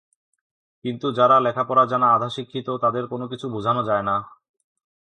কিন্তু 0.85 1.07
যারা 1.11 1.37
লেখাপড়া 1.39 1.83
জানা 1.85 2.07
আধাশিক্ষিত, 2.11 2.67
তাদের 2.83 3.03
কোনো 3.07 3.25
কিছু 3.27 3.45
বোঝানো 3.49 3.81
যায় 3.83 4.03
না। 4.03 4.15